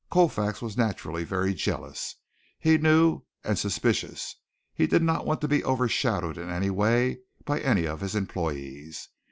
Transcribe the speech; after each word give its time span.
Colfax 0.09 0.63
was 0.63 0.75
naturally 0.77 1.23
very 1.23 1.53
jealous, 1.53 2.15
he 2.57 2.75
knew, 2.75 3.21
and 3.43 3.59
suspicious. 3.59 4.35
He 4.73 4.87
did 4.87 5.03
not 5.03 5.27
want 5.27 5.41
to 5.41 5.47
be 5.47 5.63
overshadowed 5.63 6.39
in 6.39 6.49
any 6.49 6.71
way 6.71 7.19
by 7.45 7.59
any 7.59 7.85
of 7.85 8.01
his 8.01 8.15
employees. 8.15 9.09